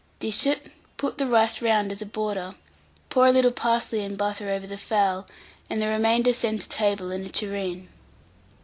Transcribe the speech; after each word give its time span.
Dish 0.19 0.47
it, 0.47 0.71
put 0.97 1.19
the 1.19 1.27
rice 1.27 1.61
round 1.61 1.91
as 1.91 2.01
a 2.01 2.07
border, 2.07 2.55
pour 3.11 3.27
a 3.27 3.31
little 3.31 3.51
parsley 3.51 3.99
and 4.03 4.17
butter 4.17 4.49
over 4.49 4.65
the 4.65 4.75
fowl, 4.79 5.27
and 5.69 5.79
the 5.79 5.85
remainder 5.87 6.33
send 6.33 6.61
to 6.61 6.67
table 6.69 7.11
in 7.11 7.23
a 7.23 7.29
tureen. 7.29 7.87